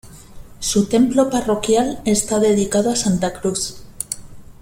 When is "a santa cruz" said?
2.89-3.83